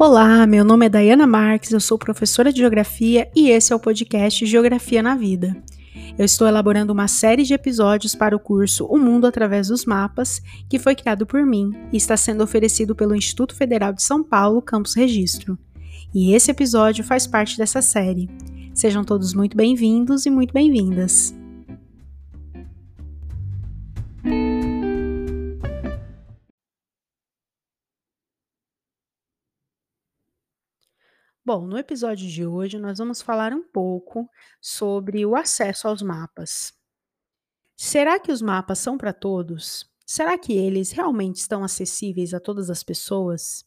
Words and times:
Olá, 0.00 0.46
meu 0.46 0.64
nome 0.64 0.86
é 0.86 0.88
Dayana 0.88 1.26
Marques, 1.26 1.72
eu 1.72 1.80
sou 1.80 1.98
professora 1.98 2.52
de 2.52 2.60
Geografia 2.60 3.28
e 3.34 3.50
esse 3.50 3.72
é 3.72 3.76
o 3.76 3.80
podcast 3.80 4.46
Geografia 4.46 5.02
na 5.02 5.16
Vida. 5.16 5.60
Eu 6.16 6.24
estou 6.24 6.46
elaborando 6.46 6.92
uma 6.92 7.08
série 7.08 7.42
de 7.42 7.52
episódios 7.52 8.14
para 8.14 8.36
o 8.36 8.38
curso 8.38 8.86
O 8.86 8.96
Mundo 8.96 9.26
através 9.26 9.66
dos 9.66 9.84
Mapas, 9.84 10.40
que 10.70 10.78
foi 10.78 10.94
criado 10.94 11.26
por 11.26 11.44
mim 11.44 11.72
e 11.92 11.96
está 11.96 12.16
sendo 12.16 12.44
oferecido 12.44 12.94
pelo 12.94 13.12
Instituto 13.12 13.56
Federal 13.56 13.92
de 13.92 14.04
São 14.04 14.22
Paulo, 14.22 14.62
Campus 14.62 14.94
Registro. 14.94 15.58
E 16.14 16.32
esse 16.32 16.52
episódio 16.52 17.02
faz 17.02 17.26
parte 17.26 17.58
dessa 17.58 17.82
série. 17.82 18.30
Sejam 18.72 19.02
todos 19.02 19.34
muito 19.34 19.56
bem-vindos 19.56 20.26
e 20.26 20.30
muito 20.30 20.54
bem-vindas. 20.54 21.36
Bom, 31.48 31.66
no 31.66 31.78
episódio 31.78 32.28
de 32.28 32.44
hoje 32.44 32.78
nós 32.78 32.98
vamos 32.98 33.22
falar 33.22 33.54
um 33.54 33.62
pouco 33.62 34.28
sobre 34.60 35.24
o 35.24 35.34
acesso 35.34 35.88
aos 35.88 36.02
mapas. 36.02 36.74
Será 37.74 38.20
que 38.20 38.30
os 38.30 38.42
mapas 38.42 38.78
são 38.78 38.98
para 38.98 39.14
todos? 39.14 39.90
Será 40.04 40.36
que 40.36 40.52
eles 40.52 40.90
realmente 40.90 41.36
estão 41.36 41.64
acessíveis 41.64 42.34
a 42.34 42.38
todas 42.38 42.68
as 42.68 42.82
pessoas? 42.82 43.64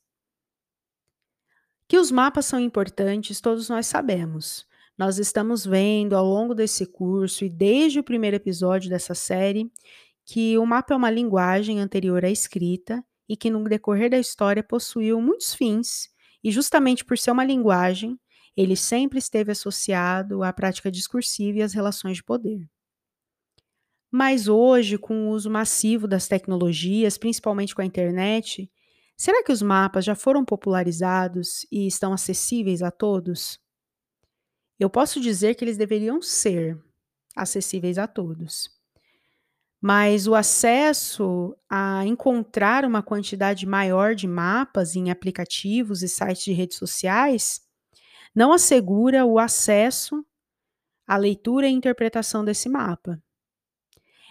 Que 1.87 1.97
os 1.97 2.11
mapas 2.11 2.45
são 2.45 2.59
importantes, 2.59 3.41
todos 3.41 3.67
nós 3.67 3.87
sabemos. 3.87 4.67
Nós 4.95 5.17
estamos 5.17 5.65
vendo 5.65 6.15
ao 6.15 6.23
longo 6.23 6.53
desse 6.53 6.85
curso 6.85 7.43
e 7.45 7.49
desde 7.49 7.99
o 7.99 8.03
primeiro 8.03 8.35
episódio 8.35 8.91
dessa 8.91 9.15
série 9.15 9.71
que 10.23 10.55
o 10.55 10.67
mapa 10.67 10.93
é 10.93 10.97
uma 10.97 11.09
linguagem 11.09 11.79
anterior 11.79 12.23
à 12.23 12.29
escrita 12.29 13.03
e 13.27 13.35
que 13.35 13.49
no 13.49 13.63
decorrer 13.63 14.11
da 14.11 14.19
história 14.19 14.61
possuiu 14.61 15.19
muitos 15.19 15.55
fins 15.55 16.11
e 16.43 16.51
justamente 16.51 17.05
por 17.05 17.17
ser 17.17 17.31
uma 17.31 17.45
linguagem, 17.45 18.19
ele 18.55 18.75
sempre 18.75 19.19
esteve 19.19 19.51
associado 19.51 20.43
à 20.43 20.51
prática 20.51 20.91
discursiva 20.91 21.59
e 21.59 21.61
às 21.61 21.73
relações 21.73 22.17
de 22.17 22.23
poder. 22.23 22.69
Mas 24.11 24.47
hoje, 24.47 24.97
com 24.97 25.27
o 25.27 25.29
uso 25.29 25.49
massivo 25.49 26.07
das 26.07 26.27
tecnologias, 26.27 27.17
principalmente 27.17 27.73
com 27.73 27.81
a 27.81 27.85
internet, 27.85 28.69
será 29.15 29.41
que 29.43 29.53
os 29.53 29.61
mapas 29.61 30.03
já 30.03 30.15
foram 30.15 30.43
popularizados 30.43 31.65
e 31.71 31.87
estão 31.87 32.11
acessíveis 32.11 32.81
a 32.81 32.91
todos? 32.91 33.57
Eu 34.77 34.89
posso 34.89 35.21
dizer 35.21 35.55
que 35.55 35.63
eles 35.63 35.77
deveriam 35.77 36.21
ser 36.21 36.77
acessíveis 37.35 37.97
a 37.97 38.07
todos. 38.07 38.80
Mas 39.81 40.27
o 40.27 40.35
acesso 40.35 41.55
a 41.69 42.05
encontrar 42.05 42.85
uma 42.85 43.01
quantidade 43.01 43.65
maior 43.65 44.13
de 44.13 44.27
mapas 44.27 44.95
em 44.95 45.09
aplicativos 45.09 46.03
e 46.03 46.07
sites 46.09 46.43
de 46.43 46.53
redes 46.53 46.77
sociais 46.77 47.61
não 48.35 48.53
assegura 48.53 49.25
o 49.25 49.39
acesso 49.39 50.25
à 51.07 51.17
leitura 51.17 51.67
e 51.67 51.71
interpretação 51.73 52.45
desse 52.45 52.69
mapa. 52.69 53.21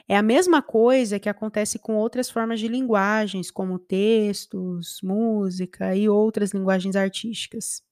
É 0.09 0.17
a 0.17 0.23
mesma 0.23 0.61
coisa 0.61 1.19
que 1.19 1.29
acontece 1.29 1.79
com 1.79 1.95
outras 1.97 2.29
formas 2.29 2.59
de 2.61 2.69
linguagens, 2.69 3.51
como 3.51 3.79
textos, 3.79 5.01
música 5.03 5.95
e 5.97 6.09
outras 6.09 6.53
linguagens 6.53 6.97
artísticas. 6.97 7.83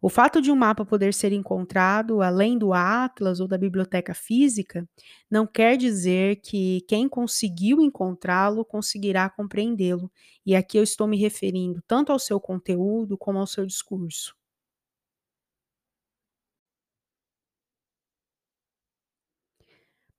O 0.00 0.08
fato 0.08 0.40
de 0.40 0.50
um 0.50 0.56
mapa 0.56 0.84
poder 0.84 1.12
ser 1.14 1.32
encontrado 1.32 2.22
além 2.22 2.58
do 2.58 2.72
Atlas 2.72 3.40
ou 3.40 3.48
da 3.48 3.58
biblioteca 3.58 4.14
física 4.14 4.88
não 5.30 5.46
quer 5.46 5.76
dizer 5.76 6.36
que 6.42 6.82
quem 6.88 7.08
conseguiu 7.08 7.80
encontrá-lo 7.80 8.64
conseguirá 8.64 9.28
compreendê-lo. 9.30 10.10
E 10.44 10.54
aqui 10.54 10.78
eu 10.78 10.82
estou 10.82 11.06
me 11.06 11.16
referindo 11.18 11.82
tanto 11.86 12.12
ao 12.12 12.18
seu 12.18 12.40
conteúdo 12.40 13.16
como 13.18 13.38
ao 13.38 13.46
seu 13.46 13.66
discurso. 13.66 14.34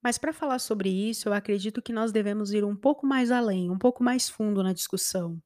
Mas 0.02 0.16
para 0.18 0.32
falar 0.32 0.58
sobre 0.58 0.88
isso, 0.88 1.28
eu 1.28 1.32
acredito 1.32 1.82
que 1.82 1.92
nós 1.92 2.12
devemos 2.12 2.52
ir 2.52 2.64
um 2.64 2.76
pouco 2.76 3.06
mais 3.06 3.30
além, 3.30 3.70
um 3.70 3.78
pouco 3.78 4.02
mais 4.02 4.28
fundo 4.28 4.62
na 4.62 4.72
discussão. 4.72 5.38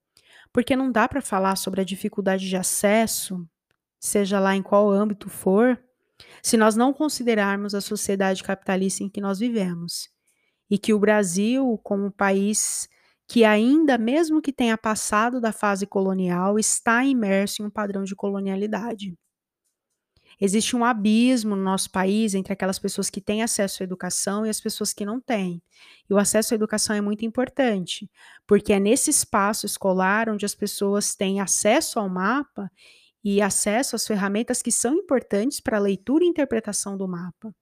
Porque 0.53 0.77
não 0.77 0.93
dá 0.93 1.09
para 1.09 1.23
falar 1.23 1.57
sobre 1.57 1.81
a 1.83 1.85
dificuldade 1.85 2.49
de 2.49 2.57
acesso 2.57 3.47
seja 4.03 4.41
lá 4.41 4.57
em 4.57 4.63
qual 4.63 4.91
âmbito 4.91 5.31
for, 5.31 5.79
se 6.43 6.57
nós 6.57 6.75
não 6.75 6.93
considerarmos 6.93 7.73
a 7.73 7.81
sociedade 7.81 8.43
capitalista 8.43 9.05
em 9.05 9.09
que 9.09 9.21
nós 9.21 9.39
vivemos. 9.39 10.11
E 10.69 10.77
que 10.77 10.93
o 10.93 10.99
Brasil, 10.99 11.79
como 11.85 12.11
país 12.11 12.89
que 13.29 13.45
ainda, 13.45 13.97
mesmo 13.97 14.43
que 14.43 14.53
tenha 14.53 14.77
passado 14.77 15.41
da 15.41 15.53
fase 15.53 15.87
colonial, 15.87 16.59
está 16.59 17.05
imerso 17.05 17.63
em 17.63 17.67
um 17.67 17.71
padrão 17.71 18.03
de 18.03 18.17
colonialidade. 18.17 19.17
Existe 20.41 20.75
um 20.75 20.85
abismo 20.85 21.55
no 21.55 21.63
nosso 21.63 21.91
país 21.91 22.35
entre 22.35 22.53
aquelas 22.53 22.79
pessoas 22.79 23.09
que 23.09 23.21
têm 23.21 23.43
acesso 23.43 23.83
à 23.83 23.85
educação 23.85 24.45
e 24.45 24.51
as 24.51 24.61
pessoas 24.61 24.93
que 24.93 25.07
não 25.07 25.21
têm. 25.21 25.63
E 26.11 26.13
o 26.13 26.19
acesso 26.19 26.53
à 26.53 26.57
educação 26.57 26.97
é 26.97 27.01
muito 27.01 27.25
importante, 27.25 28.11
porque 28.47 28.73
é 28.73 28.81
nesse 28.81 29.11
espaço 29.11 29.65
escolar 29.65 30.29
onde 30.29 30.45
as 30.45 30.55
pessoas 30.55 31.15
têm 31.15 31.41
acesso 31.41 32.01
ao 32.01 32.09
mapa 32.09 32.69
e 33.25 33.41
acesso 33.41 33.97
às 33.97 34.07
ferramentas 34.07 34.63
que 34.63 34.73
são 34.73 34.95
importantes 34.95 35.61
para 35.61 35.77
a 35.77 35.81
leitura 35.81 36.25
e 36.25 36.29
interpretação 36.29 36.97
do 36.97 37.07
mapa. 37.07 37.55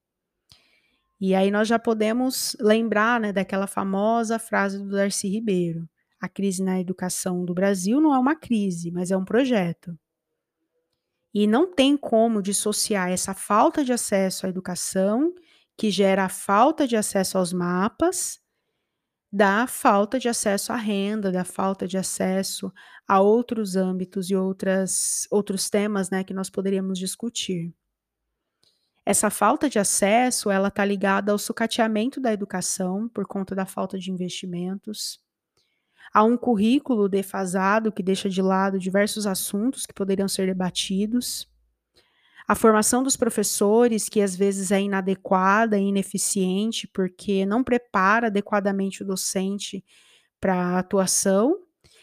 E 1.21 1.34
aí 1.34 1.50
nós 1.50 1.69
já 1.69 1.78
podemos 1.78 2.56
lembrar 2.59 3.21
né, 3.21 3.32
daquela 3.32 3.66
famosa 3.66 4.38
frase 4.38 4.78
do 4.78 4.91
Darcy 4.91 5.28
Ribeiro: 5.28 5.88
a 6.19 6.28
crise 6.28 6.62
na 6.62 6.81
educação 6.81 7.44
do 7.44 7.53
Brasil 7.53 8.00
não 8.00 8.15
é 8.15 8.19
uma 8.19 8.34
crise, 8.34 8.91
mas 8.91 9.10
é 9.10 9.16
um 9.16 9.25
projeto. 9.25 9.98
E 11.32 11.47
não 11.47 11.72
tem 11.72 11.97
como 11.97 12.42
dissociar 12.42 13.10
essa 13.10 13.34
falta 13.34 13.84
de 13.84 13.92
acesso 13.92 14.47
à 14.47 14.48
educação, 14.48 15.32
que 15.77 15.91
gera 15.91 16.25
a 16.25 16.28
falta 16.28 16.88
de 16.88 16.97
acesso 16.97 17.38
aos 17.38 17.53
mapas, 17.53 18.41
da 19.33 19.67
falta 19.67 20.19
de 20.19 20.29
acesso 20.29 20.73
à 20.73 20.77
renda, 20.77 21.31
da 21.31 21.45
falta 21.45 21.87
de 21.87 21.97
acesso 21.97 22.73
a 23.07 23.21
outros 23.21 23.77
âmbitos 23.77 24.29
e 24.31 24.35
outras, 24.35 25.27
outros 25.31 25.71
temas 25.71 26.11
né, 26.11 26.25
que 26.25 26.35
nós 26.35 26.51
poderíamos 26.51 26.99
discutir. 26.99 27.73
Essa 29.07 29.31
falta 29.31 29.69
de 29.69 29.79
acesso, 29.79 30.51
ela 30.51 30.69
está 30.69 30.85
ligada 30.85 31.33
ao 31.33 31.39
sucateamento 31.39 32.21
da 32.21 32.33
educação 32.33 33.09
por 33.09 33.27
conta 33.27 33.55
da 33.55 33.67
falta 33.67 33.99
de 33.99 34.11
investimentos, 34.11 35.21
a 36.13 36.25
um 36.25 36.37
currículo 36.37 37.09
defasado 37.09 37.93
que 37.93 38.03
deixa 38.03 38.29
de 38.29 38.43
lado 38.43 38.79
diversos 38.79 39.27
assuntos 39.27 39.87
que 39.87 39.95
poderiam 39.95 40.29
ser 40.29 40.47
debatidos, 40.47 41.49
a 42.50 42.55
formação 42.56 43.00
dos 43.00 43.16
professores, 43.16 44.09
que 44.09 44.21
às 44.21 44.34
vezes 44.34 44.72
é 44.72 44.81
inadequada 44.81 45.78
e 45.78 45.84
ineficiente, 45.84 46.88
porque 46.88 47.47
não 47.47 47.62
prepara 47.62 48.27
adequadamente 48.27 49.05
o 49.05 49.06
docente 49.06 49.84
para 50.41 50.56
a 50.56 50.78
atuação. 50.81 51.56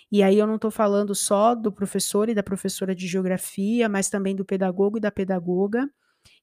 E 0.09 0.23
aí 0.23 0.39
eu 0.39 0.47
não 0.47 0.55
estou 0.55 0.71
falando 0.71 1.13
só 1.13 1.53
do 1.53 1.69
professor 1.69 2.29
e 2.29 2.33
da 2.33 2.41
professora 2.41 2.95
de 2.95 3.05
geografia, 3.07 3.89
mas 3.89 4.09
também 4.09 4.37
do 4.37 4.45
pedagogo 4.45 4.97
e 4.97 5.01
da 5.01 5.11
pedagoga, 5.11 5.85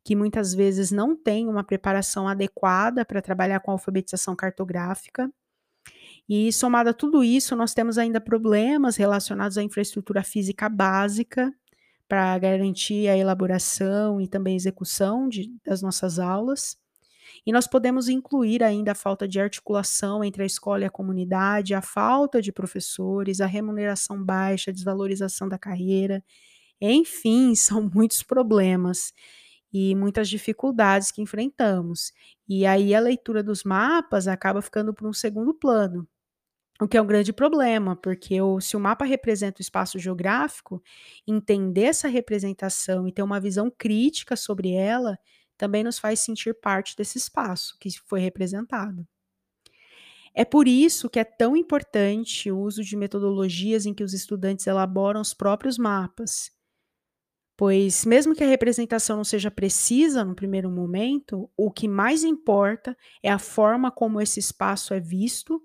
que 0.05 0.15
muitas 0.15 0.53
vezes 0.53 0.91
não 0.91 1.17
tem 1.17 1.49
uma 1.49 1.65
preparação 1.65 2.29
adequada 2.29 3.07
para 3.07 3.23
trabalhar 3.23 3.61
com 3.61 3.71
alfabetização 3.71 4.37
cartográfica. 4.37 5.33
E 6.29 6.53
somado 6.53 6.91
a 6.91 6.93
tudo 6.93 7.25
isso, 7.25 7.57
nós 7.57 7.73
temos 7.73 7.97
ainda 7.97 8.21
problemas 8.21 8.97
relacionados 8.97 9.57
à 9.57 9.63
infraestrutura 9.63 10.23
física 10.23 10.69
básica, 10.69 11.51
para 12.15 12.39
garantir 12.39 13.09
a 13.09 13.17
elaboração 13.17 14.21
e 14.21 14.29
também 14.29 14.55
execução 14.55 15.29
de, 15.29 15.53
das 15.67 15.83
nossas 15.83 16.21
aulas. 16.21 16.77
E 17.45 17.53
nós 17.53 17.67
podemos 17.67 18.09
incluir 18.09 18.63
ainda 18.63 18.93
a 18.93 18.95
falta 18.95 19.27
de 19.27 19.41
articulação 19.41 20.23
entre 20.23 20.45
a 20.45 20.47
escola 20.47 20.85
e 20.85 20.87
a 20.87 20.91
comunidade, 20.91 21.75
a 21.75 21.83
falta 21.83 22.41
de 22.41 22.53
professores, 22.53 23.41
a 23.41 23.47
remuneração 23.47 24.23
baixa, 24.25 24.71
a 24.71 24.75
desvalorização 24.75 25.49
da 25.49 25.59
carreira. 25.59 26.23
Enfim, 26.81 27.53
são 27.57 27.91
muitos 27.93 28.23
problemas 28.23 29.13
e 29.73 29.97
muitas 29.97 30.29
dificuldades 30.29 31.11
que 31.11 31.21
enfrentamos. 31.21 32.13
E 32.49 32.65
aí 32.65 32.95
a 32.95 33.01
leitura 33.01 33.43
dos 33.43 33.65
mapas 33.65 34.29
acaba 34.29 34.63
ficando 34.63 34.95
para 34.95 35.09
um 35.09 35.13
segundo 35.13 35.53
plano. 35.53 36.07
O 36.81 36.89
que 36.89 36.97
é 36.97 37.03
um 37.03 37.07
grande 37.07 37.33
problema, 37.33 37.95
porque 37.95 38.41
o, 38.41 38.61
se 38.61 38.77
o 38.77 38.81
mapa 38.81 39.05
representa 39.05 39.61
o 39.61 39.63
espaço 39.63 39.99
geográfico, 39.99 40.83
entender 41.27 41.85
essa 41.85 42.09
representação 42.09 43.07
e 43.07 43.13
ter 43.13 43.23
uma 43.23 43.41
visão 43.41 43.71
crítica 43.71 44.35
sobre 44.35 44.73
ela 44.73 45.17
também 45.57 45.85
nos 45.85 46.01
faz 46.01 46.19
sentir 46.21 46.53
parte 46.61 46.97
desse 46.97 47.17
espaço 47.17 47.77
que 47.79 47.89
foi 48.07 48.19
representado. 48.21 49.07
É 50.35 50.45
por 50.45 50.67
isso 50.67 51.09
que 51.09 51.21
é 51.21 51.25
tão 51.25 51.57
importante 51.57 52.51
o 52.51 52.59
uso 52.59 52.83
de 52.83 52.97
metodologias 52.97 53.87
em 53.87 53.95
que 53.95 54.03
os 54.03 54.13
estudantes 54.13 54.67
elaboram 54.67 55.21
os 55.21 55.33
próprios 55.33 55.79
mapas, 55.79 56.51
pois, 57.57 58.05
mesmo 58.05 58.35
que 58.35 58.43
a 58.43 58.49
representação 58.49 59.17
não 59.17 59.23
seja 59.23 59.49
precisa 59.49 60.25
no 60.25 60.35
primeiro 60.35 60.69
momento, 60.69 61.49
o 61.57 61.71
que 61.71 61.87
mais 61.87 62.25
importa 62.25 62.97
é 63.23 63.31
a 63.31 63.39
forma 63.39 63.93
como 63.93 64.21
esse 64.21 64.41
espaço 64.41 64.93
é 64.93 64.99
visto 64.99 65.63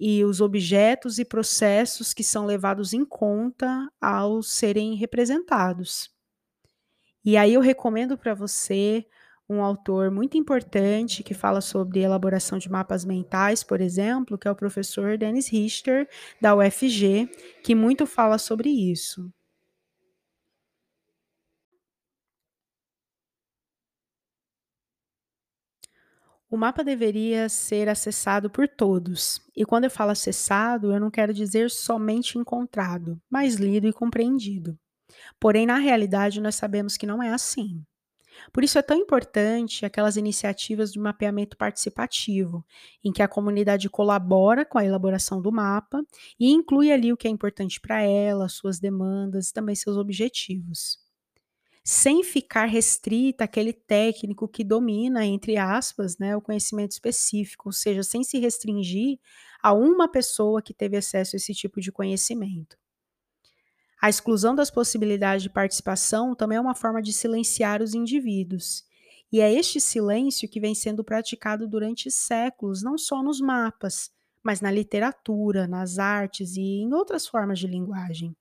e 0.00 0.24
os 0.24 0.40
objetos 0.40 1.18
e 1.18 1.24
processos 1.26 2.14
que 2.14 2.24
são 2.24 2.46
levados 2.46 2.94
em 2.94 3.04
conta 3.04 3.86
ao 4.00 4.42
serem 4.42 4.94
representados. 4.94 6.10
E 7.22 7.36
aí 7.36 7.52
eu 7.52 7.60
recomendo 7.60 8.16
para 8.16 8.32
você 8.32 9.06
um 9.46 9.62
autor 9.62 10.10
muito 10.10 10.38
importante 10.38 11.22
que 11.22 11.34
fala 11.34 11.60
sobre 11.60 12.00
elaboração 12.00 12.56
de 12.56 12.70
mapas 12.70 13.04
mentais, 13.04 13.62
por 13.62 13.80
exemplo, 13.80 14.38
que 14.38 14.48
é 14.48 14.50
o 14.50 14.56
professor 14.56 15.18
Dennis 15.18 15.48
Richter, 15.48 16.08
da 16.40 16.54
UFG, 16.54 17.28
que 17.62 17.74
muito 17.74 18.06
fala 18.06 18.38
sobre 18.38 18.70
isso. 18.70 19.30
O 26.50 26.56
mapa 26.56 26.82
deveria 26.82 27.48
ser 27.48 27.88
acessado 27.88 28.50
por 28.50 28.66
todos. 28.66 29.40
E 29.56 29.64
quando 29.64 29.84
eu 29.84 29.90
falo 29.90 30.10
acessado, 30.10 30.92
eu 30.92 30.98
não 30.98 31.08
quero 31.08 31.32
dizer 31.32 31.70
somente 31.70 32.36
encontrado, 32.38 33.20
mas 33.30 33.54
lido 33.54 33.86
e 33.86 33.92
compreendido. 33.92 34.76
Porém, 35.38 35.64
na 35.64 35.78
realidade, 35.78 36.40
nós 36.40 36.56
sabemos 36.56 36.96
que 36.96 37.06
não 37.06 37.22
é 37.22 37.30
assim. 37.30 37.84
Por 38.52 38.64
isso 38.64 38.78
é 38.78 38.82
tão 38.82 38.96
importante 38.96 39.86
aquelas 39.86 40.16
iniciativas 40.16 40.92
de 40.92 40.98
mapeamento 40.98 41.56
participativo, 41.56 42.66
em 43.04 43.12
que 43.12 43.22
a 43.22 43.28
comunidade 43.28 43.88
colabora 43.88 44.64
com 44.64 44.78
a 44.78 44.84
elaboração 44.84 45.40
do 45.40 45.52
mapa 45.52 46.02
e 46.38 46.50
inclui 46.50 46.90
ali 46.90 47.12
o 47.12 47.16
que 47.16 47.28
é 47.28 47.30
importante 47.30 47.80
para 47.80 48.02
ela, 48.02 48.48
suas 48.48 48.80
demandas 48.80 49.50
e 49.50 49.52
também 49.52 49.76
seus 49.76 49.96
objetivos 49.96 50.98
sem 51.84 52.22
ficar 52.22 52.66
restrita 52.66 53.44
àquele 53.44 53.72
técnico 53.72 54.46
que 54.48 54.62
domina, 54.64 55.24
entre 55.24 55.56
aspas, 55.56 56.18
né, 56.18 56.36
o 56.36 56.42
conhecimento 56.42 56.92
específico, 56.92 57.68
ou 57.68 57.72
seja, 57.72 58.02
sem 58.02 58.22
se 58.22 58.38
restringir 58.38 59.18
a 59.62 59.72
uma 59.72 60.08
pessoa 60.10 60.62
que 60.62 60.74
teve 60.74 60.96
acesso 60.96 61.36
a 61.36 61.38
esse 61.38 61.54
tipo 61.54 61.80
de 61.80 61.90
conhecimento. 61.92 62.76
A 64.02 64.08
exclusão 64.08 64.54
das 64.54 64.70
possibilidades 64.70 65.42
de 65.42 65.50
participação 65.50 66.34
também 66.34 66.56
é 66.58 66.60
uma 66.60 66.74
forma 66.74 67.02
de 67.02 67.12
silenciar 67.12 67.82
os 67.82 67.94
indivíduos. 67.94 68.84
E 69.32 69.40
é 69.40 69.52
este 69.52 69.80
silêncio 69.80 70.48
que 70.48 70.60
vem 70.60 70.74
sendo 70.74 71.04
praticado 71.04 71.68
durante 71.68 72.10
séculos, 72.10 72.82
não 72.82 72.98
só 72.98 73.22
nos 73.22 73.40
mapas, 73.40 74.10
mas 74.42 74.60
na 74.60 74.70
literatura, 74.72 75.68
nas 75.68 75.98
artes 75.98 76.56
e 76.56 76.80
em 76.82 76.92
outras 76.94 77.26
formas 77.28 77.58
de 77.58 77.66
linguagem. 77.66 78.34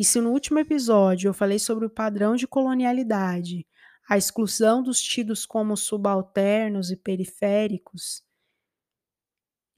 E 0.00 0.04
se 0.04 0.18
no 0.18 0.30
último 0.30 0.58
episódio 0.58 1.28
eu 1.28 1.34
falei 1.34 1.58
sobre 1.58 1.84
o 1.84 1.90
padrão 1.90 2.34
de 2.34 2.46
colonialidade, 2.46 3.66
a 4.08 4.16
exclusão 4.16 4.82
dos 4.82 4.98
tidos 4.98 5.44
como 5.44 5.76
subalternos 5.76 6.90
e 6.90 6.96
periféricos, 6.96 8.22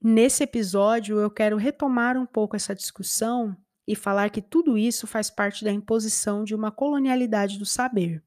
nesse 0.01 0.41
episódio 0.41 1.19
eu 1.19 1.29
quero 1.29 1.57
retomar 1.57 2.15
um 2.15 2.25
pouco 2.25 2.55
essa 2.55 2.73
discussão 2.73 3.53
e 3.85 3.97
falar 3.97 4.29
que 4.29 4.41
tudo 4.41 4.77
isso 4.77 5.05
faz 5.05 5.29
parte 5.29 5.61
da 5.61 5.73
imposição 5.73 6.45
de 6.45 6.55
uma 6.55 6.71
colonialidade 6.71 7.59
do 7.59 7.65
saber. 7.65 8.23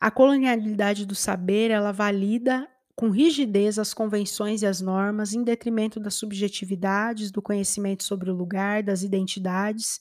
A 0.00 0.10
colonialidade 0.10 1.06
do 1.06 1.14
saber, 1.14 1.70
ela 1.70 1.92
valida 1.92 2.68
com 3.02 3.10
rigidez 3.10 3.80
as 3.80 3.92
convenções 3.92 4.62
e 4.62 4.66
as 4.66 4.80
normas 4.80 5.34
em 5.34 5.42
detrimento 5.42 5.98
das 5.98 6.14
subjetividades, 6.14 7.32
do 7.32 7.42
conhecimento 7.42 8.04
sobre 8.04 8.30
o 8.30 8.32
lugar, 8.32 8.80
das 8.80 9.02
identidades 9.02 10.00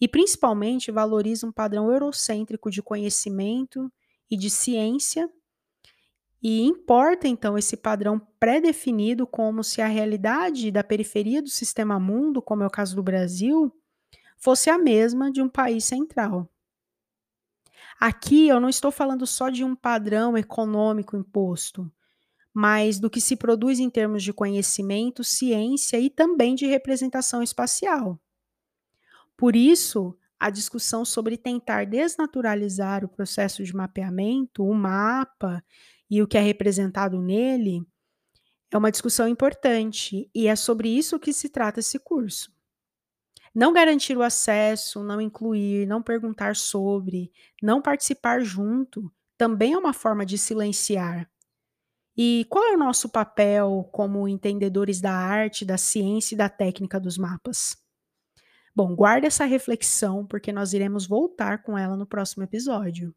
e 0.00 0.06
principalmente 0.06 0.92
valoriza 0.92 1.48
um 1.48 1.50
padrão 1.50 1.90
eurocêntrico 1.90 2.70
de 2.70 2.80
conhecimento 2.80 3.92
e 4.30 4.36
de 4.36 4.50
ciência 4.50 5.28
e 6.40 6.62
importa 6.62 7.26
então 7.26 7.58
esse 7.58 7.76
padrão 7.76 8.20
pré-definido 8.38 9.26
como 9.26 9.64
se 9.64 9.82
a 9.82 9.88
realidade 9.88 10.70
da 10.70 10.84
periferia 10.84 11.42
do 11.42 11.50
sistema 11.50 11.98
mundo, 11.98 12.40
como 12.40 12.62
é 12.62 12.66
o 12.68 12.70
caso 12.70 12.94
do 12.94 13.02
Brasil, 13.02 13.74
fosse 14.36 14.70
a 14.70 14.78
mesma 14.78 15.28
de 15.28 15.42
um 15.42 15.48
país 15.48 15.82
central. 15.82 16.48
Aqui 17.98 18.46
eu 18.46 18.60
não 18.60 18.68
estou 18.68 18.92
falando 18.92 19.26
só 19.26 19.50
de 19.50 19.64
um 19.64 19.74
padrão 19.74 20.38
econômico 20.38 21.16
imposto, 21.16 21.90
mas 22.60 22.98
do 22.98 23.08
que 23.08 23.20
se 23.20 23.36
produz 23.36 23.78
em 23.78 23.88
termos 23.88 24.20
de 24.20 24.32
conhecimento, 24.32 25.22
ciência 25.22 25.96
e 25.96 26.10
também 26.10 26.56
de 26.56 26.66
representação 26.66 27.40
espacial. 27.40 28.20
Por 29.36 29.54
isso, 29.54 30.18
a 30.40 30.50
discussão 30.50 31.04
sobre 31.04 31.36
tentar 31.36 31.86
desnaturalizar 31.86 33.04
o 33.04 33.08
processo 33.08 33.62
de 33.62 33.72
mapeamento, 33.72 34.64
o 34.64 34.74
mapa 34.74 35.62
e 36.10 36.20
o 36.20 36.26
que 36.26 36.36
é 36.36 36.40
representado 36.40 37.22
nele, 37.22 37.86
é 38.72 38.76
uma 38.76 38.90
discussão 38.90 39.28
importante 39.28 40.28
e 40.34 40.48
é 40.48 40.56
sobre 40.56 40.88
isso 40.88 41.20
que 41.20 41.32
se 41.32 41.48
trata 41.48 41.78
esse 41.78 42.00
curso. 42.00 42.52
Não 43.54 43.72
garantir 43.72 44.18
o 44.18 44.22
acesso, 44.22 45.04
não 45.04 45.20
incluir, 45.20 45.86
não 45.86 46.02
perguntar 46.02 46.56
sobre, 46.56 47.30
não 47.62 47.80
participar 47.80 48.40
junto, 48.40 49.08
também 49.36 49.74
é 49.74 49.78
uma 49.78 49.92
forma 49.92 50.26
de 50.26 50.36
silenciar, 50.36 51.30
e 52.20 52.44
qual 52.50 52.64
é 52.64 52.74
o 52.74 52.78
nosso 52.78 53.08
papel 53.08 53.88
como 53.92 54.26
entendedores 54.26 55.00
da 55.00 55.12
arte, 55.12 55.64
da 55.64 55.78
ciência 55.78 56.34
e 56.34 56.38
da 56.38 56.48
técnica 56.48 56.98
dos 56.98 57.16
mapas? 57.16 57.76
Bom, 58.74 58.92
guarde 58.96 59.28
essa 59.28 59.44
reflexão, 59.44 60.26
porque 60.26 60.52
nós 60.52 60.72
iremos 60.72 61.06
voltar 61.06 61.62
com 61.62 61.78
ela 61.78 61.96
no 61.96 62.06
próximo 62.06 62.42
episódio. 62.42 63.14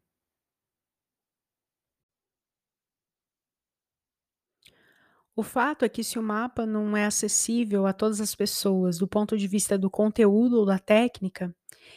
O 5.34 5.42
fato 5.42 5.84
é 5.84 5.88
que 5.88 6.04
se 6.04 6.18
o 6.18 6.22
mapa 6.22 6.64
não 6.64 6.96
é 6.96 7.04
acessível 7.06 7.86
a 7.86 7.92
todas 7.92 8.20
as 8.20 8.36
pessoas 8.36 8.98
do 8.98 9.08
ponto 9.08 9.36
de 9.36 9.48
vista 9.48 9.76
do 9.76 9.90
conteúdo 9.90 10.60
ou 10.60 10.66
da 10.66 10.78
técnica, 10.78 11.52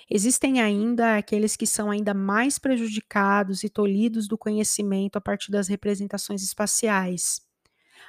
existem 0.09 0.61
ainda 0.61 1.17
aqueles 1.17 1.55
que 1.55 1.67
são 1.67 1.89
ainda 1.91 2.13
mais 2.13 2.59
prejudicados 2.59 3.63
e 3.63 3.69
tolhidos 3.69 4.27
do 4.27 4.37
conhecimento 4.37 5.17
a 5.17 5.21
partir 5.21 5.51
das 5.51 5.67
representações 5.67 6.43
espaciais. 6.43 7.41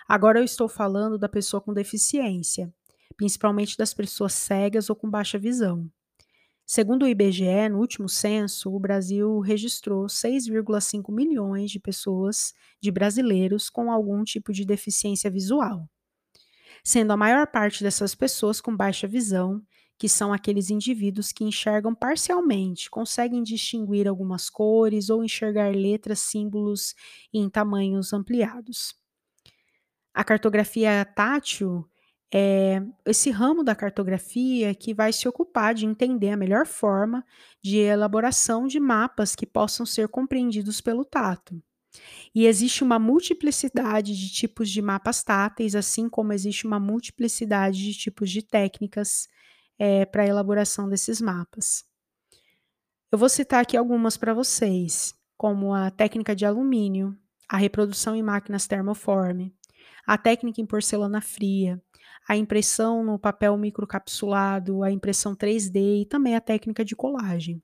Agora 0.09 0.39
eu 0.39 0.45
estou 0.45 0.69
falando 0.69 1.19
da 1.19 1.29
pessoa 1.29 1.61
com 1.61 1.73
deficiência, 1.73 2.73
principalmente 3.17 3.77
das 3.77 3.95
pessoas 3.95 4.35
cegas 4.35 4.91
ou 4.91 4.97
com 4.97 5.11
baixa 5.11 5.39
visão. 5.39 5.91
Segundo 6.69 7.05
o 7.05 7.09
IBGE, 7.09 7.69
no 7.71 7.79
último 7.79 8.09
censo, 8.09 8.75
o 8.75 8.81
Brasil 8.81 9.39
registrou 9.39 10.07
6,5 10.07 11.13
milhões 11.15 11.71
de 11.71 11.79
pessoas, 11.79 12.53
de 12.81 12.91
brasileiros, 12.91 13.71
com 13.71 13.91
algum 13.91 14.25
tipo 14.25 14.53
de 14.53 14.65
deficiência 14.65 15.31
visual, 15.31 15.89
sendo 16.83 17.13
a 17.13 17.17
maior 17.17 17.47
parte 17.47 17.85
dessas 17.85 18.17
pessoas 18.17 18.61
com 18.61 18.77
baixa 18.77 19.07
visão, 19.07 19.63
que 19.99 20.09
são 20.09 20.33
aqueles 20.33 20.71
indivíduos 20.71 21.33
que 21.33 21.45
enxergam 21.45 21.95
parcialmente, 21.95 22.91
conseguem 22.91 23.43
distinguir 23.43 24.07
algumas 24.07 24.51
cores 24.51 25.09
ou 25.11 25.25
enxergar 25.25 25.75
letras, 25.75 26.21
símbolos 26.21 26.95
em 27.33 27.49
tamanhos 27.49 28.13
ampliados. 28.13 28.95
A 30.15 30.25
cartografia 30.25 31.05
tátil 31.05 31.87
é 32.33 32.83
esse 33.07 33.31
ramo 33.31 33.63
da 33.63 33.75
cartografia 33.75 34.75
que 34.75 34.93
vai 34.93 35.13
se 35.13 35.29
ocupar 35.29 35.75
de 35.75 35.87
entender 35.87 36.31
a 36.31 36.37
melhor 36.37 36.67
forma 36.67 37.25
de 37.63 37.79
elaboração 37.79 38.67
de 38.67 38.81
mapas 38.81 39.35
que 39.35 39.47
possam 39.47 39.87
ser 39.87 40.09
compreendidos 40.09 40.81
pelo 40.81 41.05
tato. 41.05 41.63
E 42.35 42.47
existe 42.47 42.85
uma 42.85 42.99
multiplicidade 42.99 44.17
de 44.17 44.31
tipos 44.31 44.71
de 44.71 44.83
mapas 44.83 45.23
táteis, 45.23 45.75
assim 45.75 46.09
como 46.09 46.33
existe 46.33 46.67
uma 46.67 46.79
multiplicidade 46.79 47.83
de 47.83 47.95
tipos 47.95 48.31
de 48.31 48.43
técnicas 48.43 49.29
é, 49.79 50.05
para 50.05 50.23
a 50.23 50.27
elaboração 50.27 50.89
desses 50.89 51.21
mapas. 51.21 51.85
Eu 53.11 53.19
vou 53.19 53.29
citar 53.29 53.63
aqui 53.63 53.77
algumas 53.77 54.17
para 54.17 54.35
vocês, 54.35 55.15
como 55.37 55.73
a 55.73 55.91
técnica 55.91 56.35
de 56.35 56.45
alumínio, 56.45 57.17
a 57.49 57.57
reprodução 57.57 58.17
em 58.17 58.23
máquinas 58.23 58.67
termoforme, 58.67 59.55
a 60.07 60.19
técnica 60.19 60.61
em 60.61 60.67
porcelana 60.67 61.21
fria, 61.21 61.81
a 62.29 62.37
impressão 62.37 63.05
no 63.05 63.19
papel 63.19 63.57
microcapsulado, 63.57 64.83
a 64.83 64.91
impressão 64.91 65.37
3D 65.37 66.03
e 66.03 66.07
também 66.07 66.35
a 66.35 66.41
técnica 66.41 66.85
de 66.85 66.97
colagem. 66.97 67.63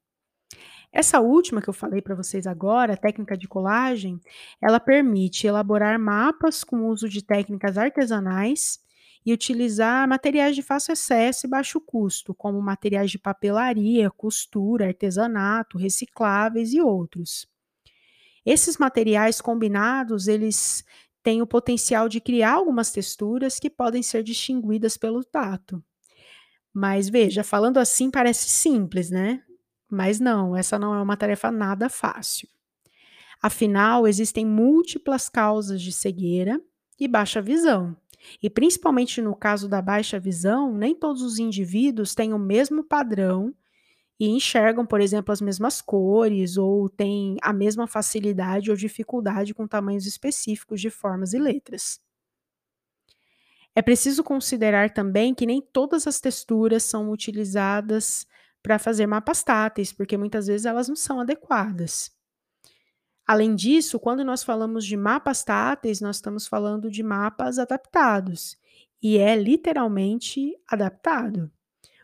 Essa 0.92 1.21
última 1.21 1.62
que 1.62 1.71
eu 1.71 1.75
falei 1.75 2.02
para 2.02 2.14
vocês 2.14 2.47
agora, 2.47 2.92
a 2.92 2.97
técnica 2.97 3.37
de 3.37 3.49
colagem, 3.49 4.21
ela 4.61 4.78
permite 4.78 5.47
elaborar 5.47 5.99
mapas 5.99 6.62
com 6.62 6.87
uso 6.87 7.09
de 7.09 7.25
técnicas 7.25 7.78
artesanais 7.78 8.78
e 9.24 9.32
utilizar 9.32 10.08
materiais 10.08 10.54
de 10.56 10.62
fácil 10.62 10.92
acesso 10.92 11.46
e 11.46 11.50
baixo 11.50 11.80
custo, 11.80 12.34
como 12.34 12.60
materiais 12.60 13.10
de 13.10 13.18
papelaria, 13.18 14.10
costura, 14.10 14.86
artesanato, 14.86 15.78
recicláveis 15.78 16.72
e 16.72 16.80
outros. 16.80 17.46
Esses 18.44 18.76
materiais 18.76 19.40
combinados, 19.40 20.26
eles 20.26 20.84
tem 21.22 21.40
o 21.40 21.46
potencial 21.46 22.08
de 22.08 22.20
criar 22.20 22.54
algumas 22.54 22.90
texturas 22.90 23.60
que 23.60 23.70
podem 23.70 24.02
ser 24.02 24.24
distinguidas 24.24 24.96
pelo 24.96 25.22
tato. 25.22 25.82
Mas 26.74 27.08
veja, 27.08 27.44
falando 27.44 27.78
assim 27.78 28.10
parece 28.10 28.48
simples, 28.48 29.10
né? 29.10 29.42
Mas 29.88 30.18
não, 30.18 30.56
essa 30.56 30.78
não 30.78 30.94
é 30.94 31.00
uma 31.02 31.16
tarefa 31.16 31.50
nada 31.50 31.88
fácil. 31.88 32.48
Afinal, 33.40 34.08
existem 34.08 34.44
múltiplas 34.44 35.28
causas 35.28 35.80
de 35.80 35.92
cegueira 35.92 36.60
e 36.98 37.06
baixa 37.06 37.42
visão, 37.42 37.96
E 38.42 38.50
principalmente 38.50 39.20
no 39.20 39.34
caso 39.34 39.68
da 39.68 39.82
baixa 39.82 40.18
visão, 40.18 40.72
nem 40.76 40.94
todos 40.94 41.22
os 41.22 41.38
indivíduos 41.38 42.14
têm 42.14 42.32
o 42.32 42.38
mesmo 42.38 42.84
padrão 42.84 43.54
e 44.18 44.28
enxergam, 44.28 44.86
por 44.86 45.00
exemplo, 45.00 45.32
as 45.32 45.40
mesmas 45.40 45.80
cores 45.80 46.56
ou 46.56 46.88
têm 46.88 47.36
a 47.42 47.52
mesma 47.52 47.86
facilidade 47.86 48.70
ou 48.70 48.76
dificuldade 48.76 49.54
com 49.54 49.66
tamanhos 49.66 50.06
específicos 50.06 50.80
de 50.80 50.90
formas 50.90 51.32
e 51.32 51.38
letras. 51.38 52.00
É 53.74 53.82
preciso 53.82 54.22
considerar 54.22 54.92
também 54.92 55.34
que 55.34 55.46
nem 55.46 55.60
todas 55.60 56.06
as 56.06 56.20
texturas 56.20 56.82
são 56.84 57.10
utilizadas 57.10 58.26
para 58.62 58.78
fazer 58.78 59.06
mapas 59.06 59.42
táteis, 59.42 59.92
porque 59.92 60.16
muitas 60.16 60.46
vezes 60.46 60.66
elas 60.66 60.88
não 60.88 60.96
são 60.96 61.20
adequadas. 61.20 62.10
Além 63.26 63.54
disso, 63.54 64.00
quando 64.00 64.24
nós 64.24 64.42
falamos 64.42 64.84
de 64.84 64.96
mapas 64.96 65.44
táteis, 65.44 66.00
nós 66.00 66.16
estamos 66.16 66.46
falando 66.46 66.90
de 66.90 67.02
mapas 67.02 67.58
adaptados, 67.58 68.58
e 69.02 69.18
é 69.18 69.36
literalmente 69.36 70.56
adaptado. 70.68 71.50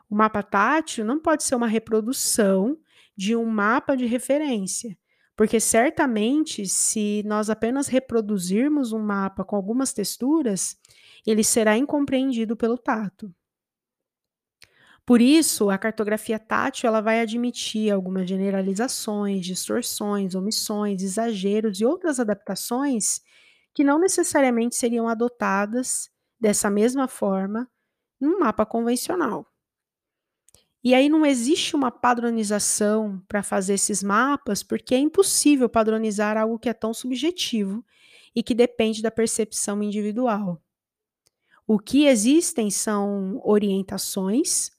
O 0.08 0.14
mapa 0.16 0.42
tátil 0.42 1.04
não 1.04 1.20
pode 1.20 1.42
ser 1.42 1.54
uma 1.54 1.66
reprodução 1.66 2.78
de 3.16 3.36
um 3.36 3.44
mapa 3.44 3.96
de 3.96 4.06
referência, 4.06 4.96
porque 5.36 5.60
certamente, 5.60 6.66
se 6.66 7.22
nós 7.26 7.50
apenas 7.50 7.88
reproduzirmos 7.88 8.92
um 8.92 9.00
mapa 9.00 9.44
com 9.44 9.54
algumas 9.54 9.92
texturas, 9.92 10.76
ele 11.26 11.44
será 11.44 11.76
incompreendido 11.76 12.56
pelo 12.56 12.78
tato. 12.78 13.32
Por 15.08 15.22
isso, 15.22 15.70
a 15.70 15.78
cartografia 15.78 16.38
tátil 16.38 16.86
ela 16.86 17.00
vai 17.00 17.18
admitir 17.18 17.90
algumas 17.90 18.28
generalizações, 18.28 19.46
distorções, 19.46 20.34
omissões, 20.34 21.02
exageros 21.02 21.80
e 21.80 21.84
outras 21.86 22.20
adaptações 22.20 23.22
que 23.72 23.82
não 23.82 23.98
necessariamente 23.98 24.76
seriam 24.76 25.08
adotadas 25.08 26.10
dessa 26.38 26.68
mesma 26.68 27.08
forma 27.08 27.66
num 28.20 28.38
mapa 28.38 28.66
convencional. 28.66 29.46
E 30.84 30.94
aí 30.94 31.08
não 31.08 31.24
existe 31.24 31.74
uma 31.74 31.90
padronização 31.90 33.24
para 33.26 33.42
fazer 33.42 33.72
esses 33.72 34.02
mapas, 34.02 34.62
porque 34.62 34.94
é 34.94 34.98
impossível 34.98 35.70
padronizar 35.70 36.36
algo 36.36 36.58
que 36.58 36.68
é 36.68 36.74
tão 36.74 36.92
subjetivo 36.92 37.82
e 38.36 38.42
que 38.42 38.54
depende 38.54 39.00
da 39.00 39.10
percepção 39.10 39.82
individual. 39.82 40.60
O 41.66 41.78
que 41.78 42.04
existem 42.04 42.70
são 42.70 43.40
orientações 43.42 44.76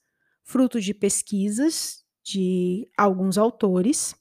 fruto 0.50 0.80
de 0.80 0.92
pesquisas 0.92 2.04
de 2.24 2.90
alguns 2.98 3.38
autores 3.38 4.16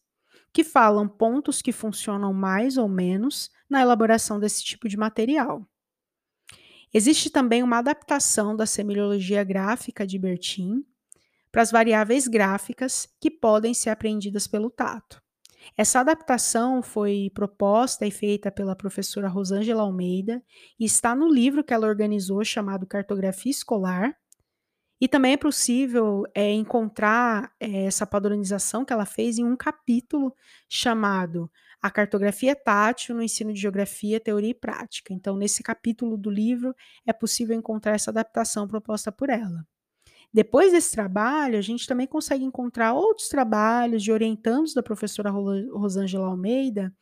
que 0.53 0.63
falam 0.63 1.07
pontos 1.07 1.59
que 1.59 1.71
funcionam 1.71 2.31
mais 2.31 2.77
ou 2.77 2.87
menos 2.87 3.49
na 3.67 3.81
elaboração 3.81 4.39
desse 4.39 4.63
tipo 4.63 4.87
de 4.87 4.95
material. 4.95 5.67
Existe 6.93 7.31
também 7.31 7.63
uma 7.63 7.79
adaptação 7.79 8.55
da 8.55 8.67
semiologia 8.67 9.43
gráfica 9.43 10.05
de 10.05 10.19
Bertin 10.19 10.85
para 11.51 11.63
as 11.63 11.71
variáveis 11.71 12.27
gráficas 12.27 13.07
que 13.19 13.31
podem 13.31 13.73
ser 13.73 13.89
aprendidas 13.89 14.45
pelo 14.45 14.69
tato. 14.69 15.19
Essa 15.75 15.99
adaptação 15.99 16.83
foi 16.83 17.31
proposta 17.33 18.05
e 18.05 18.11
feita 18.11 18.51
pela 18.51 18.75
professora 18.75 19.27
Rosângela 19.27 19.81
Almeida 19.81 20.43
e 20.79 20.85
está 20.85 21.15
no 21.15 21.27
livro 21.27 21.63
que 21.63 21.73
ela 21.73 21.87
organizou 21.87 22.43
chamado 22.45 22.85
Cartografia 22.85 23.51
Escolar, 23.51 24.15
e 24.99 25.07
também 25.07 25.33
é 25.33 25.37
possível 25.37 26.23
é, 26.35 26.51
encontrar 26.51 27.53
é, 27.59 27.85
essa 27.85 28.05
padronização 28.05 28.83
que 28.83 28.91
ela 28.91 29.05
fez 29.05 29.37
em 29.37 29.45
um 29.45 29.55
capítulo 29.55 30.35
chamado 30.67 31.49
A 31.81 31.89
Cartografia 31.89 32.55
Tátil 32.55 33.15
no 33.15 33.23
Ensino 33.23 33.53
de 33.53 33.61
Geografia, 33.61 34.19
Teoria 34.19 34.49
e 34.49 34.53
Prática. 34.53 35.13
Então, 35.13 35.37
nesse 35.37 35.63
capítulo 35.63 36.17
do 36.17 36.29
livro, 36.29 36.75
é 37.05 37.13
possível 37.13 37.55
encontrar 37.55 37.93
essa 37.93 38.11
adaptação 38.11 38.67
proposta 38.67 39.11
por 39.11 39.29
ela. 39.29 39.65
Depois 40.33 40.73
desse 40.73 40.91
trabalho, 40.91 41.57
a 41.57 41.61
gente 41.61 41.87
também 41.87 42.05
consegue 42.05 42.43
encontrar 42.43 42.93
outros 42.93 43.29
trabalhos 43.29 44.03
de 44.03 44.11
orientandos 44.11 44.73
da 44.73 44.83
professora 44.83 45.31
Rosângela 45.31 46.27
Almeida 46.27 46.93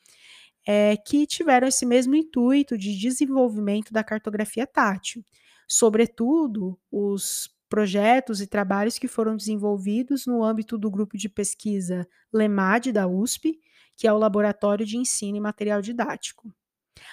é, 0.68 0.98
que 0.98 1.26
tiveram 1.26 1.66
esse 1.66 1.86
mesmo 1.86 2.14
intuito 2.14 2.78
de 2.78 2.98
desenvolvimento 3.00 3.94
da 3.94 4.04
cartografia 4.04 4.68
tátil. 4.68 5.24
Sobretudo, 5.66 6.78
os 6.92 7.50
projetos 7.70 8.42
e 8.42 8.48
trabalhos 8.48 8.98
que 8.98 9.08
foram 9.08 9.36
desenvolvidos 9.36 10.26
no 10.26 10.44
âmbito 10.44 10.78
do 10.78 10.90
grupo 10.90 11.18
de 11.18 11.30
pesquisa 11.30 12.08
LEMAD 12.34 12.92
da 12.92 13.08
USP, 13.08 13.60
que 13.96 14.08
é 14.08 14.14
o 14.14 14.18
Laboratório 14.18 14.86
de 14.86 14.98
Ensino 14.98 15.38
e 15.38 15.42
Material 15.42 15.82
Didático. 15.82 16.54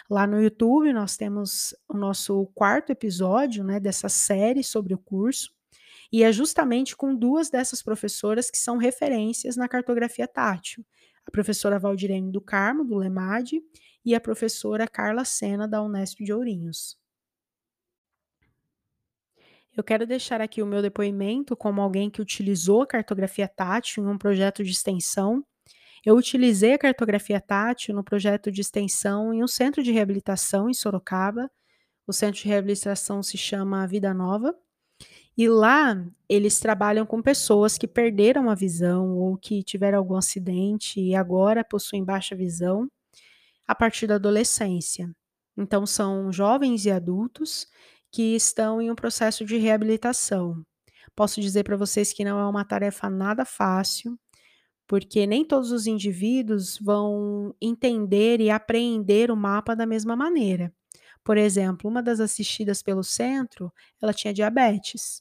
Lá 0.09 0.27
no 0.27 0.41
YouTube 0.41 0.93
nós 0.93 1.17
temos 1.17 1.75
o 1.89 1.97
nosso 1.97 2.47
quarto 2.55 2.91
episódio 2.91 3.65
né, 3.65 3.81
dessa 3.81 4.09
série 4.09 4.63
sobre 4.63 4.95
o 4.95 4.99
curso, 4.99 5.53
e 6.13 6.23
é 6.23 6.31
justamente 6.31 6.97
com 6.97 7.15
duas 7.15 7.51
dessas 7.51 7.83
professoras 7.83 8.51
que 8.51 8.59
são 8.59 8.77
referências 8.77 9.57
na 9.57 9.69
cartografia 9.69 10.29
tátil, 10.29 10.85
a 11.27 11.31
professora 11.31 11.79
Valdirene 11.79 12.31
do 12.31 12.41
Carmo, 12.41 12.85
do 12.85 12.97
LEMAD, 12.97 13.61
e 14.05 14.15
a 14.15 14.21
professora 14.21 14.87
Carla 14.87 15.25
Sena, 15.25 15.67
da 15.67 15.83
Unesp 15.83 16.23
de 16.23 16.33
Ourinhos. 16.33 16.97
Eu 19.77 19.83
quero 19.83 20.07
deixar 20.07 20.41
aqui 20.41 20.63
o 20.63 20.67
meu 20.67 20.81
depoimento 20.81 21.57
como 21.57 21.81
alguém 21.81 22.09
que 22.09 22.23
utilizou 22.23 22.83
a 22.83 22.87
cartografia 22.87 23.49
tátil 23.49 24.05
em 24.05 24.09
um 24.09 24.17
projeto 24.17 24.63
de 24.63 24.71
extensão. 24.71 25.45
Eu 26.07 26.17
utilizei 26.17 26.75
a 26.75 26.79
cartografia 26.79 27.41
tátil 27.41 27.93
no 27.95 28.05
projeto 28.05 28.53
de 28.53 28.61
extensão 28.61 29.35
em 29.35 29.43
um 29.43 29.49
centro 29.49 29.83
de 29.83 29.91
reabilitação 29.91 30.71
em 30.71 30.75
Sorocaba. 30.75 31.51
O 32.07 32.13
centro 32.13 32.41
de 32.43 32.49
reabilitação 32.49 33.21
se 33.21 33.37
chama 33.37 33.87
Vida 33.87 34.15
Nova. 34.15 34.55
E 35.37 35.49
lá 35.49 36.01
eles 36.29 36.61
trabalham 36.61 37.05
com 37.05 37.21
pessoas 37.21 37.77
que 37.77 37.89
perderam 37.89 38.49
a 38.49 38.55
visão 38.55 39.17
ou 39.17 39.37
que 39.37 39.65
tiveram 39.65 39.99
algum 39.99 40.15
acidente 40.15 41.01
e 41.01 41.17
agora 41.17 41.65
possuem 41.65 42.05
baixa 42.05 42.37
visão 42.37 42.89
a 43.67 43.75
partir 43.75 44.07
da 44.07 44.15
adolescência. 44.15 45.11
Então 45.57 45.85
são 45.87 46.31
jovens 46.33 46.85
e 46.85 46.91
adultos 46.93 47.67
que 48.15 48.37
estão 48.37 48.81
em 48.81 48.93
um 48.93 48.95
processo 48.95 49.45
de 49.45 49.57
reabilitação. 49.57 50.65
Posso 51.17 51.41
dizer 51.41 51.65
para 51.65 51.77
vocês 51.77 52.13
que 52.13 52.25
não 52.25 52.39
é 52.39 52.47
uma 52.47 52.65
tarefa 52.65 53.11
nada 53.11 53.45
fácil, 53.45 54.17
porque 54.87 55.27
nem 55.27 55.45
todos 55.45 55.73
os 55.73 55.89
indivíduos 55.89 56.79
vão 56.79 57.53
entender 57.61 58.41
e 58.41 58.51
apreender 58.51 59.33
o 59.33 59.37
mapa 59.37 59.75
da 59.75 59.85
mesma 59.85 60.15
maneira. 60.15 60.73
Por 61.25 61.37
exemplo, 61.37 61.91
uma 61.91 62.01
das 62.01 62.21
assistidas 62.21 62.83
pelo 62.83 63.03
centro, 63.03 63.73
ela 64.01 64.15
tinha 64.15 64.33
diabetes. 64.33 65.21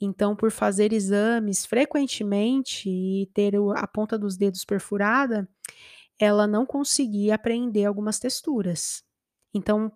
Então, 0.00 0.34
por 0.34 0.50
fazer 0.50 0.94
exames 0.94 1.66
frequentemente 1.66 2.88
e 2.88 3.26
ter 3.34 3.52
a 3.76 3.86
ponta 3.86 4.18
dos 4.18 4.34
dedos 4.38 4.64
perfurada, 4.64 5.46
ela 6.18 6.46
não 6.46 6.64
conseguia 6.64 7.34
apreender 7.34 7.84
algumas 7.84 8.18
texturas. 8.18 9.04
Então, 9.52 9.92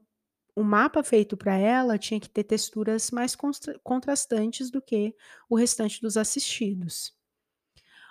o 0.58 0.64
mapa 0.64 1.04
feito 1.04 1.36
para 1.36 1.56
ela 1.56 1.96
tinha 1.96 2.18
que 2.18 2.28
ter 2.28 2.42
texturas 2.42 3.12
mais 3.12 3.36
contrastantes 3.84 4.70
do 4.70 4.82
que 4.82 5.14
o 5.48 5.54
restante 5.54 6.00
dos 6.00 6.16
assistidos. 6.16 7.14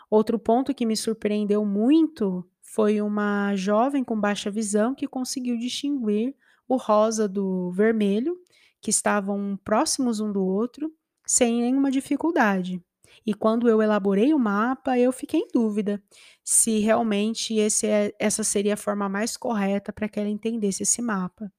Outro 0.10 0.39
ponto 0.39 0.74
que 0.74 0.86
me 0.86 0.96
surpreendeu 0.96 1.66
muito 1.66 2.50
foi 2.62 3.01
uma 3.01 3.54
jovem 3.58 4.01
com 4.01 4.18
baixa 4.18 4.50
visão 4.50 4.96
que 4.96 5.08
conseguiu 5.08 5.58
distinguir 5.58 6.34
o 6.70 6.77
rosa 6.77 7.27
do 7.27 7.70
vermelho, 7.72 8.39
que 8.80 8.89
estavam 8.89 9.60
próximos 9.66 10.22
um 10.22 10.32
do 10.32 10.42
outro, 10.42 10.94
sem 11.25 11.62
nenhuma 11.62 11.92
dificuldade. 11.92 12.82
E 13.25 13.34
quando 13.34 13.68
eu 13.68 13.82
elaborei 13.82 14.34
o 14.34 14.39
mapa, 14.39 14.98
eu 14.98 15.12
fiquei 15.12 15.42
em 15.42 15.48
dúvida 15.54 16.01
se 16.46 16.80
realmente 16.80 17.60
é, 17.60 18.16
essa 18.18 18.42
seria 18.42 18.75
a 18.75 18.77
forma 18.77 19.10
mais 19.10 19.36
correta 19.36 19.92
para 19.92 20.08
que 20.08 20.18
ela 20.18 20.30
entendesse 20.30 20.84
esse 20.84 21.01
mapa. 21.01 21.51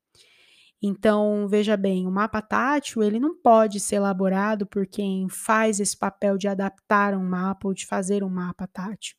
Então, 0.80 1.49
veja 1.49 1.76
bem, 1.76 2.06
o 2.06 2.11
mapa 2.11 2.40
tátil, 2.40 3.02
ele 3.02 3.18
não 3.18 3.35
pode 3.37 3.80
ser 3.80 3.97
elaborado 3.97 4.64
por 4.66 4.87
quem 4.87 5.28
faz 5.28 5.80
esse 5.80 5.97
papel 5.97 6.38
de 6.38 6.47
adaptar 6.47 7.14
um 7.14 7.25
mapa 7.25 7.66
ou 7.66 7.75
de 7.75 7.85
fazer 7.85 8.23
um 8.23 8.28
mapa 8.28 8.66
tátil. 8.66 9.16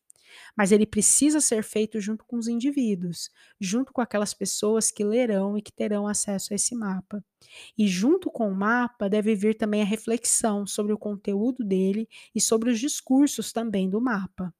Mas 0.55 0.71
ele 0.71 0.85
precisa 0.85 1.41
ser 1.41 1.63
feito 1.63 1.99
junto 1.99 2.23
com 2.25 2.37
os 2.37 2.47
indivíduos, 2.47 3.29
junto 3.59 3.91
com 3.91 3.99
aquelas 3.99 4.33
pessoas 4.33 4.91
que 4.91 5.03
lerão 5.03 5.57
e 5.57 5.61
que 5.61 5.71
terão 5.71 6.07
acesso 6.07 6.53
a 6.53 6.55
esse 6.55 6.75
mapa. 6.75 7.23
E 7.77 7.87
junto 7.87 8.31
com 8.31 8.49
o 8.49 8.55
mapa 8.55 9.09
deve 9.09 9.35
vir 9.35 9.55
também 9.55 9.81
a 9.81 9.85
reflexão 9.85 10.65
sobre 10.65 10.93
o 10.93 10.97
conteúdo 10.97 11.63
dele 11.63 12.07
e 12.33 12.39
sobre 12.39 12.69
os 12.69 12.79
discursos 12.79 13.51
também 13.51 13.89
do 13.89 13.99
mapa. 13.99 14.53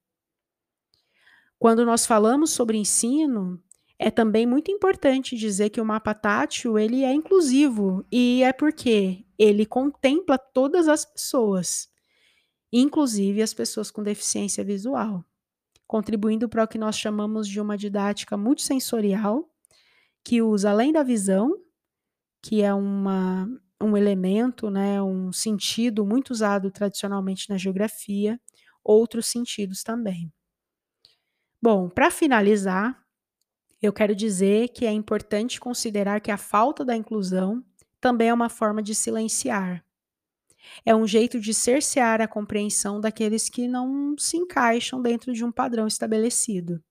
Quando 1.58 1.86
nós 1.86 2.06
falamos 2.06 2.51
sobre 2.51 2.77
ensino, 2.77 3.62
é 4.00 4.10
também 4.10 4.48
muito 4.48 4.72
importante 4.72 5.36
dizer 5.36 5.70
que 5.70 5.82
o 5.82 5.86
mapa 5.86 6.13
tátil 6.15 6.79
ele 6.79 7.03
é 7.03 7.13
inclusivo 7.13 8.06
e 8.10 8.41
é 8.44 8.53
porque 8.53 9.25
ele 9.38 9.65
contempla 9.65 10.38
todas 10.38 10.88
as 10.88 11.03
pessoas, 11.03 11.89
inclusive 12.72 13.41
as 13.41 13.53
pessoas 13.53 13.91
com 13.91 14.01
deficiência 14.01 14.63
visual, 14.63 15.25
contribuindo 15.86 16.48
para 16.48 16.63
o 16.63 16.68
que 16.68 16.77
nós 16.77 16.98
chamamos 16.98 17.48
de 17.48 17.60
uma 17.60 17.77
didática 17.77 18.38
multissensorial, 18.38 19.50
que 20.24 20.41
usa 20.41 20.72
além 20.72 20.94
da 20.94 21.03
visão, 21.03 21.53
que 22.41 22.62
é 22.62 22.74
uma, 22.74 23.50
um 23.82 23.98
elemento, 23.98 24.70
né, 24.70 25.01
um 25.01 25.34
sentido 25.34 26.06
muito 26.06 26.32
usado 26.32 26.72
tradicionalmente 26.72 27.50
na 27.50 27.58
geografia, 27.58 28.39
outros 28.84 29.27
sentidos 29.27 29.84
também. 29.84 30.32
Bom, 31.62 31.89
para 31.89 32.10
finalizar, 32.10 33.09
eu 33.81 33.93
quero 33.93 34.15
dizer 34.15 34.69
que 34.69 34.86
é 34.86 34.91
importante 34.91 35.59
considerar 35.59 36.19
que 36.19 36.31
a 36.31 36.38
falta 36.38 36.83
da 36.83 36.95
inclusão 36.95 37.63
também 38.01 38.29
é 38.29 38.33
uma 38.33 38.50
forma 38.50 38.81
de 38.81 38.93
silenciar. 38.93 39.83
É 40.86 40.93
um 40.93 41.07
jeito 41.07 41.39
de 41.39 41.53
cercear 41.53 42.21
a 42.21 42.27
compreensão 42.27 43.00
daqueles 43.00 43.50
que 43.50 43.67
não 43.67 44.15
se 44.17 44.38
encaixam 44.38 45.01
dentro 45.01 45.33
de 45.33 45.43
um 45.43 45.51
padrão 45.51 45.88
estabelecido. 45.88 46.83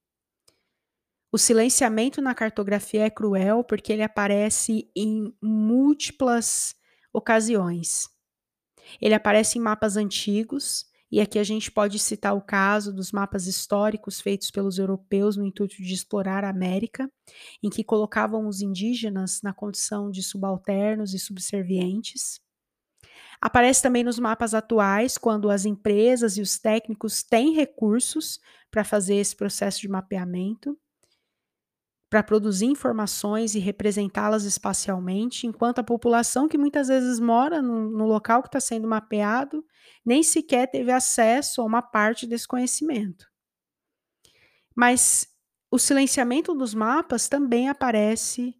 O 1.30 1.36
silenciamento 1.36 2.22
na 2.22 2.34
cartografia 2.34 3.04
é 3.04 3.10
cruel 3.10 3.62
porque 3.62 3.92
ele 3.92 4.02
aparece 4.02 4.90
em 4.96 5.34
múltiplas 5.42 6.74
ocasiões. 7.12 8.08
Ele 8.98 9.14
aparece 9.14 9.58
em 9.58 9.60
mapas 9.60 9.98
antigos, 9.98 10.86
e 11.10 11.20
aqui 11.20 11.38
a 11.38 11.44
gente 11.44 11.70
pode 11.70 11.98
citar 11.98 12.36
o 12.36 12.40
caso 12.40 12.92
dos 12.92 13.12
mapas 13.12 13.46
históricos 13.46 14.20
feitos 14.20 14.50
pelos 14.50 14.78
europeus 14.78 15.36
no 15.36 15.46
intuito 15.46 15.76
de 15.76 15.94
explorar 15.94 16.44
a 16.44 16.50
América, 16.50 17.10
em 17.62 17.70
que 17.70 17.82
colocavam 17.82 18.46
os 18.46 18.60
indígenas 18.60 19.40
na 19.42 19.52
condição 19.52 20.10
de 20.10 20.22
subalternos 20.22 21.14
e 21.14 21.18
subservientes. 21.18 22.40
Aparece 23.40 23.80
também 23.80 24.02
nos 24.02 24.18
mapas 24.18 24.52
atuais, 24.52 25.16
quando 25.16 25.48
as 25.48 25.64
empresas 25.64 26.36
e 26.36 26.42
os 26.42 26.58
técnicos 26.58 27.22
têm 27.22 27.54
recursos 27.54 28.40
para 28.70 28.84
fazer 28.84 29.14
esse 29.14 29.34
processo 29.34 29.80
de 29.80 29.88
mapeamento 29.88 30.76
para 32.10 32.22
produzir 32.22 32.66
informações 32.66 33.54
e 33.54 33.58
representá-las 33.58 34.44
espacialmente, 34.44 35.46
enquanto 35.46 35.78
a 35.78 35.84
população 35.84 36.48
que 36.48 36.56
muitas 36.56 36.88
vezes 36.88 37.20
mora 37.20 37.60
no, 37.60 37.90
no 37.90 38.06
local 38.06 38.42
que 38.42 38.48
está 38.48 38.60
sendo 38.60 38.88
mapeado 38.88 39.64
nem 40.04 40.22
sequer 40.22 40.70
teve 40.70 40.90
acesso 40.90 41.60
a 41.60 41.64
uma 41.64 41.82
parte 41.82 42.26
desse 42.26 42.48
conhecimento. 42.48 43.26
Mas 44.74 45.28
o 45.70 45.78
silenciamento 45.78 46.54
dos 46.54 46.72
mapas 46.72 47.28
também 47.28 47.68
aparece 47.68 48.54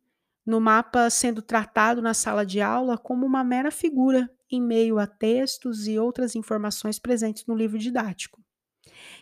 no 0.45 0.61
mapa 0.61 1.09
sendo 1.09 1.41
tratado 1.41 2.03
na 2.03 2.13
sala 2.13 2.45
de 2.45 2.61
aula 2.61 2.99
como 2.99 3.25
uma 3.25 3.45
mera 3.45 3.71
figura 3.71 4.31
em 4.51 4.61
meio 4.61 4.99
a 4.99 5.07
textos 5.07 5.87
e 5.87 5.99
outras 5.99 6.35
informações 6.35 6.99
presentes 6.99 7.47
no 7.47 7.55
livro 7.55 7.79
didático 7.79 8.43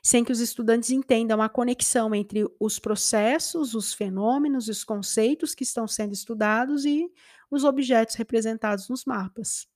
sem 0.06 0.22
que 0.22 0.30
os 0.30 0.38
estudantes 0.38 0.90
entendam 0.90 1.42
a 1.42 1.48
conexão 1.48 2.14
entre 2.14 2.48
os 2.60 2.78
processos, 2.78 3.74
os 3.74 3.92
fenômenos, 3.92 4.68
os 4.68 4.84
conceitos 4.84 5.52
que 5.52 5.64
estão 5.64 5.88
sendo 5.88 6.12
estudados 6.12 6.84
e 6.84 7.10
os 7.50 7.64
objetos 7.64 8.14
representados 8.14 8.88
nos 8.88 9.04
mapas. 9.04 9.66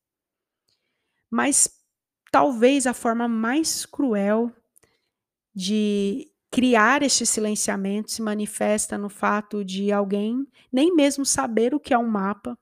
Mas 1.29 1.69
talvez 2.31 2.87
a 2.87 2.95
forma 2.95 3.27
mais 3.27 3.85
cruel 3.85 4.55
de 5.53 6.31
criar 6.49 7.03
este 7.03 7.27
silenciamento 7.27 8.13
se 8.13 8.23
manifesta 8.23 8.97
no 8.97 9.09
fato 9.09 9.65
de 9.65 9.91
alguém 9.91 10.47
nem 10.73 10.95
mesmo 10.95 11.27
saber 11.27 11.75
o 11.75 11.81
que 11.81 11.93
é 11.93 11.99
um 11.99 12.07
mapa, 12.07 12.57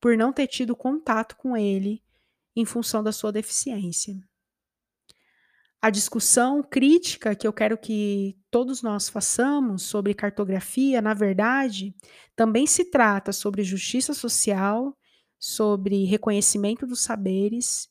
por 0.00 0.16
não 0.16 0.32
ter 0.32 0.48
tido 0.48 0.74
contato 0.74 1.36
com 1.36 1.56
ele 1.56 2.02
em 2.56 2.64
função 2.64 3.04
da 3.04 3.12
sua 3.12 3.30
deficiência 3.30 4.20
a 5.84 5.90
discussão 5.90 6.62
crítica 6.62 7.34
que 7.34 7.46
eu 7.46 7.52
quero 7.52 7.76
que 7.76 8.38
todos 8.50 8.80
nós 8.80 9.10
façamos 9.10 9.82
sobre 9.82 10.14
cartografia, 10.14 11.02
na 11.02 11.12
verdade, 11.12 11.94
também 12.34 12.66
se 12.66 12.86
trata 12.86 13.32
sobre 13.32 13.62
justiça 13.62 14.14
social, 14.14 14.96
sobre 15.38 16.06
reconhecimento 16.06 16.86
dos 16.86 17.00
saberes, 17.00 17.86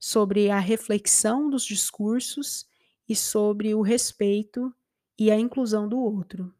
sobre 0.00 0.50
a 0.50 0.58
reflexão 0.58 1.50
dos 1.50 1.66
discursos 1.66 2.64
e 3.06 3.14
sobre 3.14 3.74
o 3.74 3.82
respeito 3.82 4.74
e 5.18 5.30
a 5.30 5.38
inclusão 5.38 5.86
do 5.86 5.98
outro. 5.98 6.50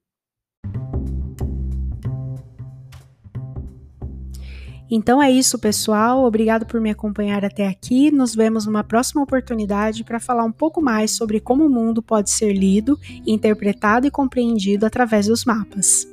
Então 4.91 5.23
é 5.23 5.31
isso, 5.31 5.59
pessoal. 5.59 6.25
Obrigado 6.25 6.67
por 6.67 6.81
me 6.81 6.91
acompanhar 6.91 7.45
até 7.45 7.67
aqui. 7.67 8.11
Nos 8.11 8.35
vemos 8.35 8.67
numa 8.67 8.85
próxima 8.85 9.23
oportunidade 9.23 10.05
para 10.05 10.21
falar 10.21 10.45
um 10.45 10.53
pouco 10.53 10.81
mais 10.83 11.13
sobre 11.13 11.41
como 11.41 11.67
o 11.67 11.71
mundo 11.71 12.03
pode 12.03 12.31
ser 12.31 12.53
lido, 12.53 12.99
interpretado 13.27 14.07
e 14.07 14.11
compreendido 14.11 14.85
através 14.87 15.27
dos 15.27 15.45
mapas. 15.45 16.07